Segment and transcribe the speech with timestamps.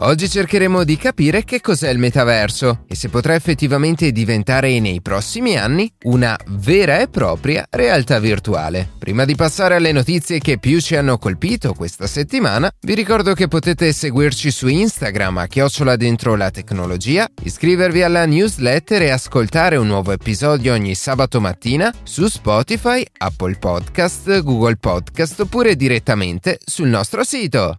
[0.00, 5.56] Oggi cercheremo di capire che cos'è il metaverso e se potrà effettivamente diventare nei prossimi
[5.56, 8.88] anni una vera e propria realtà virtuale.
[8.96, 13.48] Prima di passare alle notizie che più ci hanno colpito questa settimana, vi ricordo che
[13.48, 19.88] potete seguirci su Instagram a chiocciola dentro la tecnologia, iscrivervi alla newsletter e ascoltare un
[19.88, 27.24] nuovo episodio ogni sabato mattina su Spotify, Apple Podcast, Google Podcast oppure direttamente sul nostro
[27.24, 27.74] sito.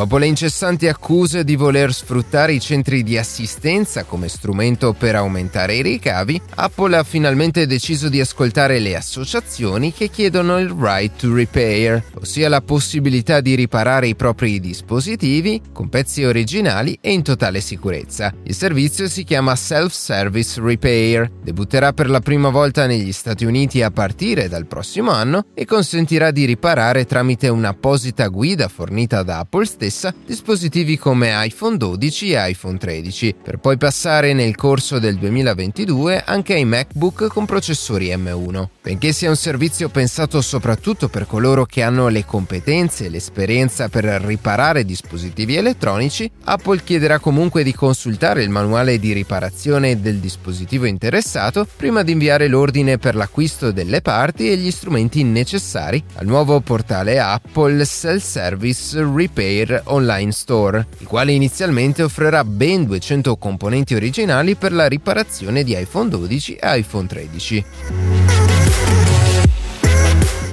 [0.00, 5.74] Dopo le incessanti accuse di voler sfruttare i centri di assistenza come strumento per aumentare
[5.74, 11.34] i ricavi, Apple ha finalmente deciso di ascoltare le associazioni che chiedono il right to
[11.34, 17.60] repair, ossia la possibilità di riparare i propri dispositivi con pezzi originali e in totale
[17.60, 18.32] sicurezza.
[18.44, 23.90] Il servizio si chiama Self-Service Repair, debutterà per la prima volta negli Stati Uniti a
[23.90, 29.88] partire dal prossimo anno e consentirà di riparare tramite un'apposita guida fornita da Apple stessa
[29.90, 36.22] stessa dispositivi come iPhone 12 e iPhone 13, per poi passare nel corso del 2022
[36.24, 38.68] anche ai MacBook con processori M1.
[38.80, 44.04] Benché sia un servizio pensato soprattutto per coloro che hanno le competenze e l'esperienza per
[44.04, 51.66] riparare dispositivi elettronici, Apple chiederà comunque di consultare il manuale di riparazione del dispositivo interessato
[51.76, 57.18] prima di inviare l'ordine per l'acquisto delle parti e gli strumenti necessari al nuovo portale
[57.18, 64.72] Apple Self Service Repair Online Store, il quale inizialmente offrirà ben 200 componenti originali per
[64.72, 67.64] la riparazione di iPhone 12 e iPhone 13.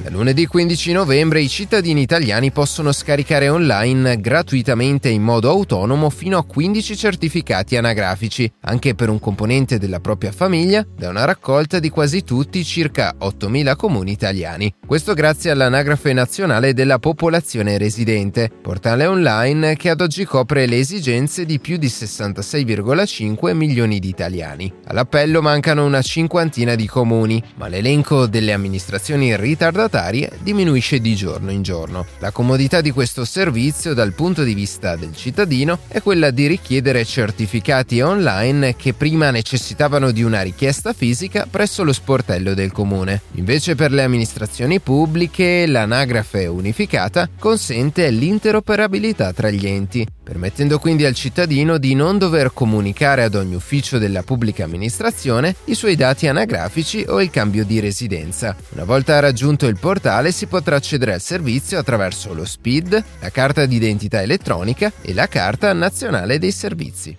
[0.08, 6.38] Da lunedì 15 novembre i cittadini italiani possono scaricare online gratuitamente in modo autonomo fino
[6.38, 11.90] a 15 certificati anagrafici, anche per un componente della propria famiglia, da una raccolta di
[11.90, 14.74] quasi tutti circa 8.000 comuni italiani.
[14.86, 21.44] Questo grazie all'Anagrafe Nazionale della Popolazione Residente, portale online che ad oggi copre le esigenze
[21.44, 24.72] di più di 66,5 milioni di italiani.
[24.86, 31.52] All'appello mancano una cinquantina di comuni, ma l'elenco delle amministrazioni ritardate volontarie diminuisce di giorno
[31.52, 32.06] in giorno.
[32.20, 37.04] La comodità di questo servizio dal punto di vista del cittadino è quella di richiedere
[37.04, 43.22] certificati online che prima necessitavano di una richiesta fisica presso lo sportello del comune.
[43.34, 51.16] Invece per le amministrazioni pubbliche l'anagrafe unificata consente l'interoperabilità tra gli enti, permettendo quindi al
[51.16, 57.06] cittadino di non dover comunicare ad ogni ufficio della pubblica amministrazione i suoi dati anagrafici
[57.08, 58.56] o il cambio di residenza.
[58.70, 63.66] Una volta raggiunto il portale si potrà accedere al servizio attraverso lo SPID, la carta
[63.66, 67.18] d'identità elettronica e la carta nazionale dei servizi.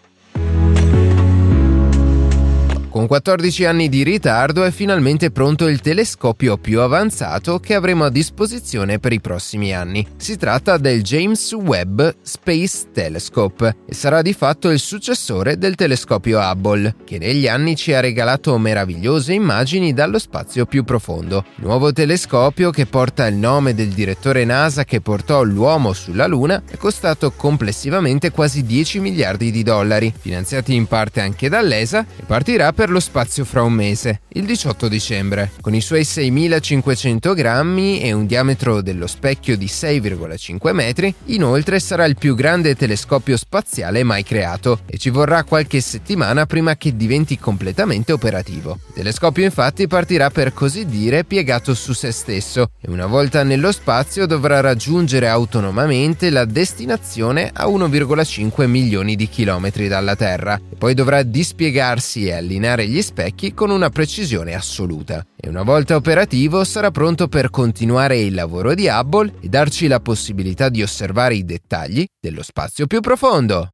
[2.99, 8.11] Con 14 anni di ritardo è finalmente pronto il telescopio più avanzato che avremo a
[8.11, 10.05] disposizione per i prossimi anni.
[10.17, 16.41] Si tratta del James Webb Space Telescope e sarà di fatto il successore del telescopio
[16.41, 21.45] Hubble, che negli anni ci ha regalato meravigliose immagini dallo spazio più profondo.
[21.59, 26.65] Il nuovo telescopio, che porta il nome del direttore NASA che portò l'uomo sulla Luna,
[26.69, 32.73] è costato complessivamente quasi 10 miliardi di dollari, finanziati in parte anche dall'ESA, e partirà
[32.73, 35.51] per per lo spazio fra un mese, il 18 dicembre.
[35.61, 42.07] Con i suoi 6500 grammi e un diametro dello specchio di 6,5 metri, inoltre sarà
[42.07, 47.39] il più grande telescopio spaziale mai creato e ci vorrà qualche settimana prima che diventi
[47.39, 48.79] completamente operativo.
[48.87, 53.71] Il telescopio infatti partirà per così dire piegato su se stesso e una volta nello
[53.71, 60.95] spazio dovrà raggiungere autonomamente la destinazione a 1,5 milioni di chilometri dalla Terra e poi
[60.95, 66.65] dovrà dispiegarsi e allineare allineare gli specchi con una precisione assoluta e una volta operativo
[66.65, 71.45] sarà pronto per continuare il lavoro di Hubble e darci la possibilità di osservare i
[71.45, 73.71] dettagli dello spazio più profondo.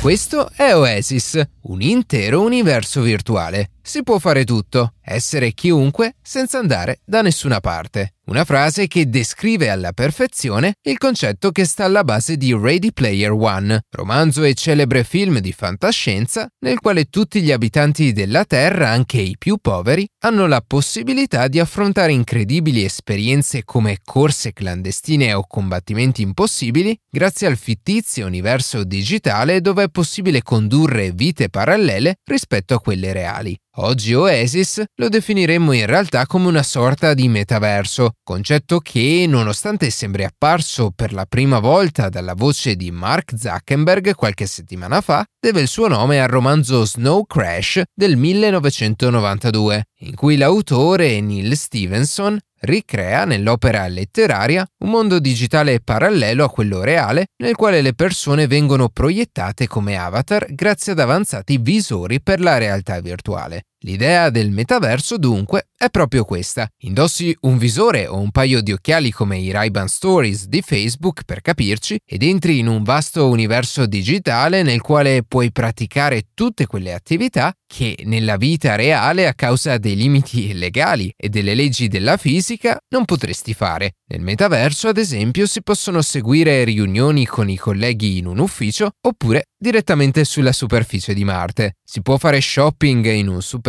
[0.00, 3.70] Questo è Oasis, un intero universo virtuale.
[3.88, 8.16] Si può fare tutto essere chiunque senza andare da nessuna parte.
[8.28, 13.30] Una frase che descrive alla perfezione il concetto che sta alla base di Ready Player
[13.32, 19.18] One, romanzo e celebre film di fantascienza nel quale tutti gli abitanti della Terra, anche
[19.18, 26.20] i più poveri, hanno la possibilità di affrontare incredibili esperienze come corse clandestine o combattimenti
[26.20, 33.14] impossibili grazie al fittizio universo digitale dove è possibile condurre vite parallele rispetto a quelle
[33.14, 33.58] reali.
[33.80, 40.24] Oggi Oasis lo definiremmo in realtà come una sorta di metaverso, concetto che, nonostante sembri
[40.24, 45.68] apparso per la prima volta dalla voce di Mark Zuckerberg qualche settimana fa, deve il
[45.68, 53.86] suo nome al romanzo Snow Crash del 1992, in cui l'autore Neil Stevenson ricrea nell'opera
[53.86, 59.96] letteraria un mondo digitale parallelo a quello reale nel quale le persone vengono proiettate come
[59.96, 63.64] avatar grazie ad avanzati visori per la realtà virtuale.
[63.82, 66.68] L'idea del metaverso dunque è proprio questa.
[66.78, 71.42] Indossi un visore o un paio di occhiali come i Ray-Ban Stories di Facebook per
[71.42, 77.52] capirci ed entri in un vasto universo digitale nel quale puoi praticare tutte quelle attività
[77.64, 83.04] che nella vita reale a causa dei limiti legali e delle leggi della fisica non
[83.04, 83.92] potresti fare.
[84.08, 89.44] Nel metaverso, ad esempio, si possono seguire riunioni con i colleghi in un ufficio oppure
[89.56, 91.74] direttamente sulla superficie di Marte.
[91.84, 93.67] Si può fare shopping in un supermercato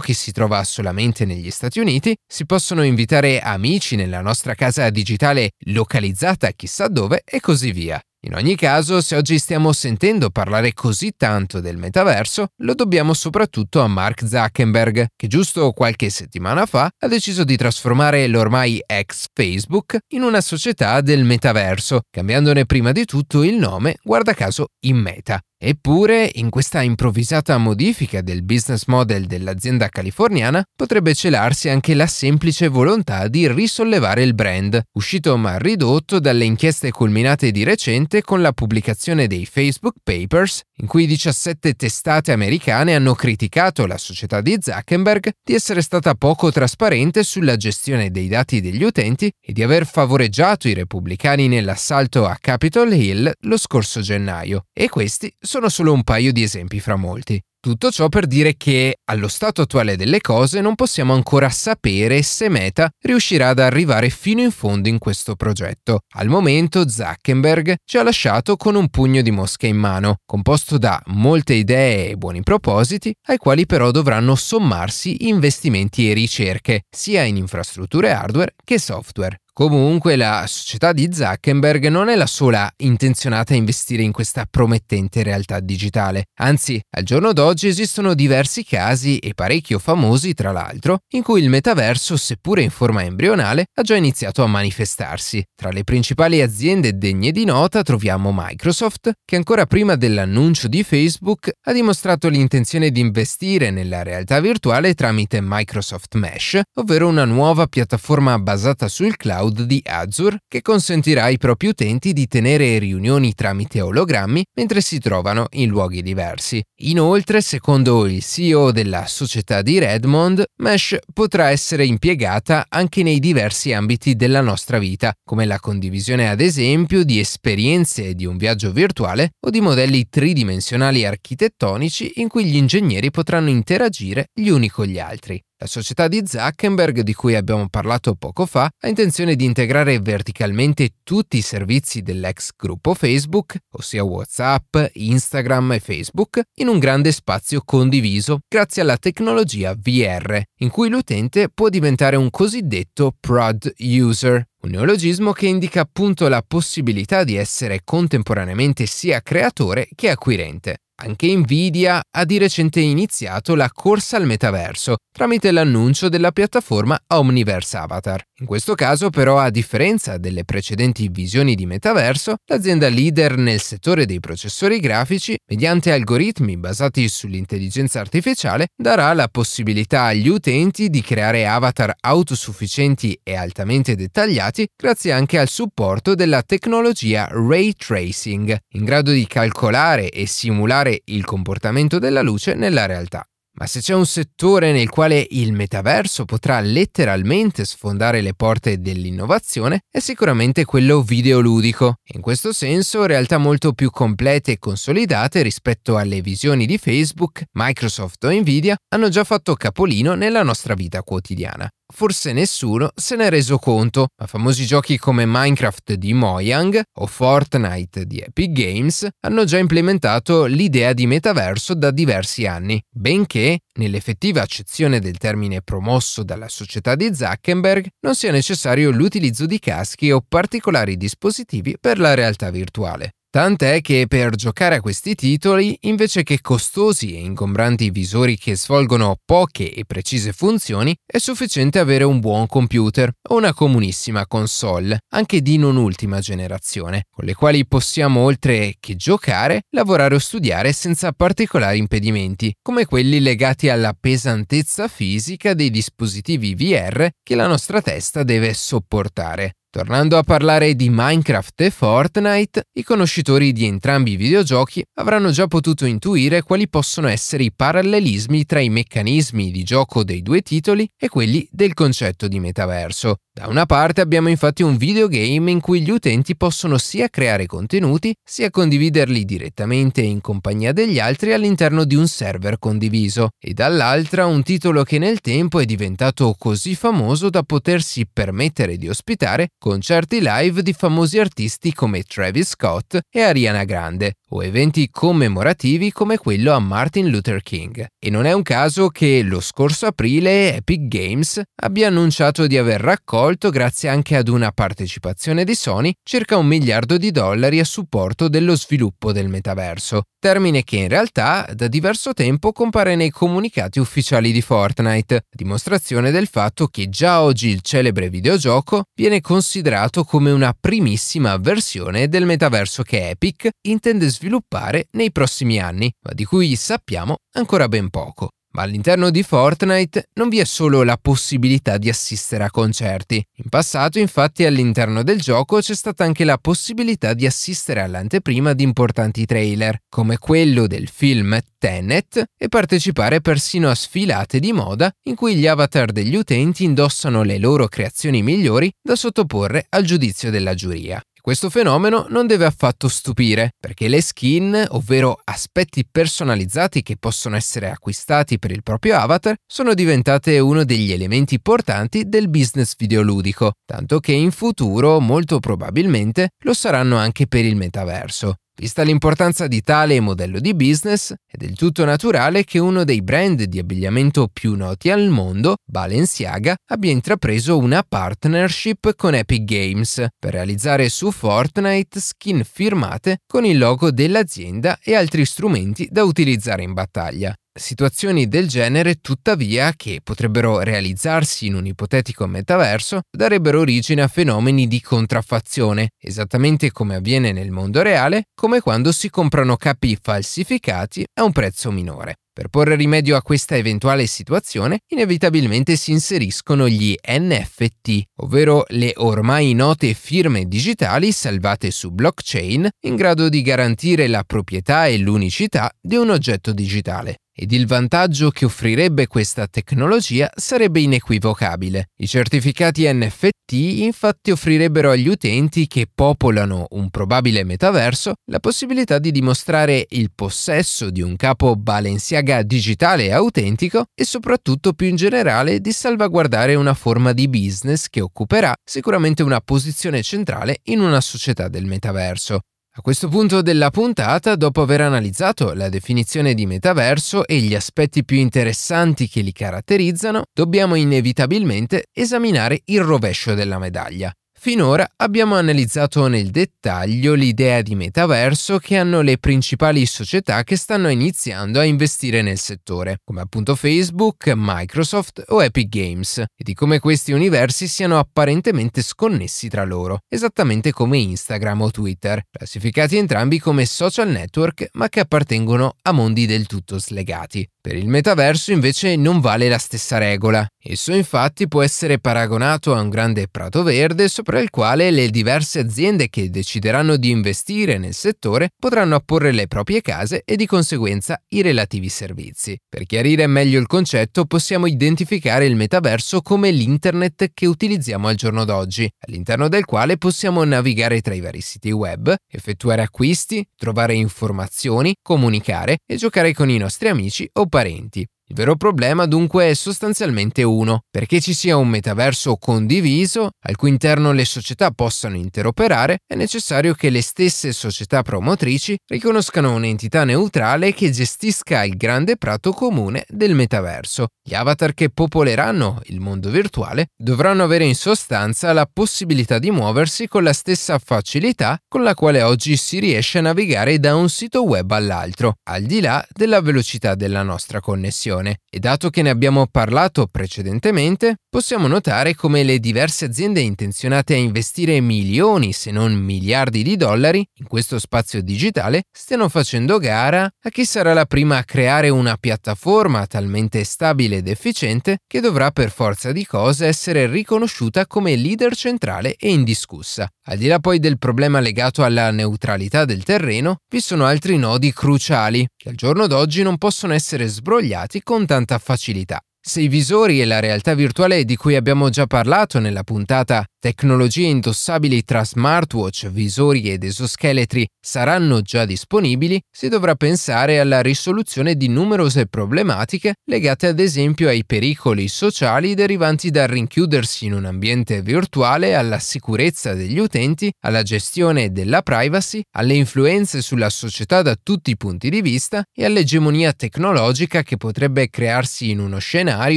[0.00, 5.50] che si trova solamente negli Stati Uniti, si possono invitare amici nella nostra casa digitale
[5.66, 8.02] localizzata chissà dove e così via.
[8.24, 13.80] In ogni caso, se oggi stiamo sentendo parlare così tanto del metaverso, lo dobbiamo soprattutto
[13.80, 19.98] a Mark Zuckerberg, che giusto qualche settimana fa ha deciso di trasformare l'ormai ex Facebook
[20.14, 25.40] in una società del metaverso, cambiandone prima di tutto il nome, guarda caso, in Meta.
[25.64, 32.66] Eppure, in questa improvvisata modifica del business model dell'azienda californiana potrebbe celarsi anche la semplice
[32.66, 38.50] volontà di risollevare il brand, uscito ma ridotto dalle inchieste culminate di recente con la
[38.50, 45.30] pubblicazione dei Facebook Papers, in cui 17 testate americane hanno criticato la società di Zuckerberg
[45.44, 50.66] di essere stata poco trasparente sulla gestione dei dati degli utenti e di aver favoreggiato
[50.66, 54.64] i repubblicani nell'assalto a Capitol Hill lo scorso gennaio.
[54.72, 57.38] E questi sono solo un paio di esempi fra molti.
[57.60, 62.48] Tutto ciò per dire che, allo stato attuale delle cose, non possiamo ancora sapere se
[62.48, 66.00] Meta riuscirà ad arrivare fino in fondo in questo progetto.
[66.14, 71.02] Al momento Zuckerberg ci ha lasciato con un pugno di mosche in mano, composto da
[71.08, 77.36] molte idee e buoni propositi, ai quali però dovranno sommarsi investimenti e ricerche, sia in
[77.36, 79.41] infrastrutture hardware che software.
[79.54, 85.22] Comunque la società di Zuckerberg non è la sola intenzionata a investire in questa promettente
[85.22, 91.22] realtà digitale, anzi al giorno d'oggi esistono diversi casi e parecchio famosi tra l'altro in
[91.22, 95.44] cui il metaverso, seppure in forma embrionale, ha già iniziato a manifestarsi.
[95.54, 101.50] Tra le principali aziende degne di nota troviamo Microsoft, che ancora prima dell'annuncio di Facebook
[101.60, 108.38] ha dimostrato l'intenzione di investire nella realtà virtuale tramite Microsoft Mesh, ovvero una nuova piattaforma
[108.38, 113.80] basata sul cloud cloud di Azure che consentirà ai propri utenti di tenere riunioni tramite
[113.80, 116.62] ologrammi mentre si trovano in luoghi diversi.
[116.82, 123.72] Inoltre, secondo il CEO della società di Redmond, Mesh potrà essere impiegata anche nei diversi
[123.72, 129.32] ambiti della nostra vita, come la condivisione ad esempio di esperienze di un viaggio virtuale
[129.44, 134.98] o di modelli tridimensionali architettonici in cui gli ingegneri potranno interagire gli uni con gli
[134.98, 135.42] altri.
[135.62, 140.94] La società di Zuckerberg, di cui abbiamo parlato poco fa, ha intenzione di integrare verticalmente
[141.04, 147.62] tutti i servizi dell'ex gruppo Facebook, ossia WhatsApp, Instagram e Facebook, in un grande spazio
[147.64, 154.70] condiviso grazie alla tecnologia VR, in cui l'utente può diventare un cosiddetto prod user, un
[154.70, 160.78] neologismo che indica appunto la possibilità di essere contemporaneamente sia creatore che acquirente.
[160.96, 167.76] Anche Nvidia ha di recente iniziato la corsa al metaverso tramite l'annuncio della piattaforma Omniverse
[167.76, 168.22] Avatar.
[168.40, 174.06] In questo caso però, a differenza delle precedenti visioni di metaverso, l'azienda leader nel settore
[174.06, 181.46] dei processori grafici, mediante algoritmi basati sull'intelligenza artificiale, darà la possibilità agli utenti di creare
[181.46, 189.10] avatar autosufficienti e altamente dettagliati grazie anche al supporto della tecnologia ray tracing, in grado
[189.10, 193.24] di calcolare e simulare il comportamento della luce nella realtà.
[193.54, 199.80] Ma se c'è un settore nel quale il metaverso potrà letteralmente sfondare le porte dell'innovazione,
[199.90, 201.96] è sicuramente quello videoludico.
[202.14, 208.24] In questo senso, realtà molto più complete e consolidate rispetto alle visioni di Facebook, Microsoft
[208.24, 213.58] o Nvidia hanno già fatto capolino nella nostra vita quotidiana forse nessuno se n'è reso
[213.58, 219.58] conto, ma famosi giochi come Minecraft di Mojang o Fortnite di Epic Games hanno già
[219.58, 226.94] implementato l'idea di metaverso da diversi anni, benché, nell'effettiva accezione del termine promosso dalla società
[226.94, 233.12] di Zuckerberg, non sia necessario l'utilizzo di caschi o particolari dispositivi per la realtà virtuale.
[233.34, 239.16] Tant'è che per giocare a questi titoli, invece che costosi e ingombranti visori che svolgono
[239.24, 245.40] poche e precise funzioni, è sufficiente avere un buon computer o una comunissima console, anche
[245.40, 251.12] di non ultima generazione, con le quali possiamo oltre che giocare, lavorare o studiare senza
[251.12, 258.24] particolari impedimenti, come quelli legati alla pesantezza fisica dei dispositivi VR che la nostra testa
[258.24, 259.54] deve sopportare.
[259.74, 265.46] Tornando a parlare di Minecraft e Fortnite, i conoscitori di entrambi i videogiochi avranno già
[265.46, 270.86] potuto intuire quali possono essere i parallelismi tra i meccanismi di gioco dei due titoli
[270.94, 273.16] e quelli del concetto di metaverso.
[273.34, 278.14] Da una parte abbiamo infatti un videogame in cui gli utenti possono sia creare contenuti,
[278.22, 284.42] sia condividerli direttamente in compagnia degli altri all'interno di un server condiviso, e dall'altra un
[284.42, 290.60] titolo che nel tempo è diventato così famoso da potersi permettere di ospitare concerti live
[290.60, 296.58] di famosi artisti come Travis Scott e Ariana Grande, o eventi commemorativi come quello a
[296.58, 297.86] Martin Luther King.
[297.98, 302.80] E non è un caso che lo scorso aprile Epic Games abbia annunciato di aver
[302.80, 308.28] raccolto, grazie anche ad una partecipazione di Sony, circa un miliardo di dollari a supporto
[308.28, 314.32] dello sviluppo del metaverso, termine che in realtà da diverso tempo compare nei comunicati ufficiali
[314.32, 320.54] di Fortnite, dimostrazione del fatto che già oggi il celebre videogioco viene considerato come una
[320.58, 326.54] primissima versione del metaverso che Epic intende sviluppare sviluppare nei prossimi anni, ma di cui
[326.54, 328.30] sappiamo ancora ben poco.
[328.54, 333.14] Ma all'interno di Fortnite non vi è solo la possibilità di assistere a concerti.
[333.36, 338.62] In passato, infatti, all'interno del gioco c'è stata anche la possibilità di assistere all'anteprima di
[338.62, 345.14] importanti trailer, come quello del film Tenet, e partecipare persino a sfilate di moda in
[345.14, 350.52] cui gli avatar degli utenti indossano le loro creazioni migliori da sottoporre al giudizio della
[350.52, 351.02] giuria.
[351.24, 357.70] Questo fenomeno non deve affatto stupire, perché le skin, ovvero aspetti personalizzati che possono essere
[357.70, 364.00] acquistati per il proprio avatar, sono diventate uno degli elementi portanti del business videoludico, tanto
[364.00, 368.38] che in futuro molto probabilmente lo saranno anche per il metaverso.
[368.62, 373.42] Vista l'importanza di tale modello di business, è del tutto naturale che uno dei brand
[373.42, 380.34] di abbigliamento più noti al mondo, Balenciaga, abbia intrapreso una partnership con Epic Games per
[380.34, 386.72] realizzare su Fortnite skin firmate con il logo dell'azienda e altri strumenti da utilizzare in
[386.72, 387.34] battaglia.
[387.54, 394.66] Situazioni del genere, tuttavia, che potrebbero realizzarsi in un ipotetico metaverso, darebbero origine a fenomeni
[394.66, 401.24] di contraffazione, esattamente come avviene nel mondo reale, come quando si comprano capi falsificati a
[401.24, 402.14] un prezzo minore.
[402.32, 409.52] Per porre rimedio a questa eventuale situazione, inevitabilmente si inseriscono gli NFT, ovvero le ormai
[409.52, 415.96] note firme digitali salvate su blockchain in grado di garantire la proprietà e l'unicità di
[415.96, 421.90] un oggetto digitale ed il vantaggio che offrirebbe questa tecnologia sarebbe inequivocabile.
[421.96, 429.10] I certificati NFT infatti offrirebbero agli utenti che popolano un probabile metaverso la possibilità di
[429.10, 435.72] dimostrare il possesso di un capo Balenciaga digitale autentico e soprattutto più in generale di
[435.72, 441.66] salvaguardare una forma di business che occuperà sicuramente una posizione centrale in una società del
[441.66, 442.40] metaverso.
[442.74, 448.02] A questo punto della puntata, dopo aver analizzato la definizione di metaverso e gli aspetti
[448.02, 454.10] più interessanti che li caratterizzano, dobbiamo inevitabilmente esaminare il rovescio della medaglia,
[454.44, 460.88] Finora abbiamo analizzato nel dettaglio l'idea di metaverso che hanno le principali società che stanno
[460.88, 466.80] iniziando a investire nel settore, come appunto Facebook, Microsoft o Epic Games, e di come
[466.80, 473.64] questi universi siano apparentemente sconnessi tra loro, esattamente come Instagram o Twitter, classificati entrambi come
[473.64, 477.48] social network ma che appartengono a mondi del tutto slegati.
[477.60, 480.44] Per il metaverso invece non vale la stessa regola.
[480.64, 485.58] Esso infatti può essere paragonato a un grande prato verde sopra il quale le diverse
[485.58, 491.20] aziende che decideranno di investire nel settore potranno apporre le proprie case e di conseguenza
[491.30, 492.56] i relativi servizi.
[492.68, 498.44] Per chiarire meglio il concetto possiamo identificare il metaverso come l'internet che utilizziamo al giorno
[498.44, 504.94] d'oggi, all'interno del quale possiamo navigare tra i vari siti web, effettuare acquisti, trovare informazioni,
[505.02, 508.06] comunicare e giocare con i nostri amici o parenti.
[508.32, 513.68] Il vero problema dunque è sostanzialmente uno, perché ci sia un metaverso condiviso al cui
[513.68, 520.72] interno le società possano interoperare, è necessario che le stesse società promotrici riconoscano un'entità neutrale
[520.72, 524.06] che gestisca il grande prato comune del metaverso.
[524.24, 530.08] Gli avatar che popoleranno il mondo virtuale dovranno avere in sostanza la possibilità di muoversi
[530.08, 534.42] con la stessa facilità con la quale oggi si riesce a navigare da un sito
[534.44, 539.10] web all'altro, al di là della velocità della nostra connessione situazione e dato che ne
[539.10, 545.94] abbiamo parlato precedentemente, possiamo notare come le diverse aziende intenzionate a investire milioni se non
[545.94, 551.38] miliardi di dollari in questo spazio digitale stiano facendo gara a chi sarà la prima
[551.38, 557.06] a creare una piattaforma talmente stabile ed efficiente che dovrà per forza di cose essere
[557.06, 560.08] riconosciuta come leader centrale e indiscussa.
[560.26, 564.72] Al di là poi del problema legato alla neutralità del terreno, vi sono altri nodi
[564.72, 569.24] cruciali che al giorno d'oggi non possono essere sbrogliati con tanta facilità.
[569.44, 574.26] Se i visori e la realtà virtuale di cui abbiamo già parlato nella puntata Tecnologie
[574.26, 581.68] indossabili tra smartwatch, visori ed esoscheletri saranno già disponibili, si dovrà pensare alla risoluzione di
[581.68, 588.74] numerose problematiche legate ad esempio ai pericoli sociali derivanti dal rinchiudersi in un ambiente virtuale,
[588.74, 594.76] alla sicurezza degli utenti, alla gestione della privacy, alle influenze sulla società da tutti i
[594.76, 599.31] punti di vista e all'egemonia tecnologica che potrebbe crearsi in uno scenario,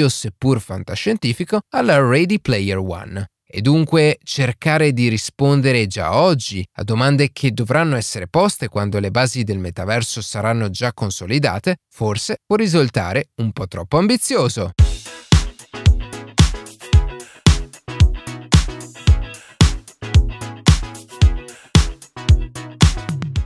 [0.10, 7.30] seppur fantascientifico, alla Ready Player One e dunque cercare di rispondere già oggi a domande
[7.32, 13.30] che dovranno essere poste quando le basi del metaverso saranno già consolidate, forse può risultare
[13.36, 14.72] un po' troppo ambizioso.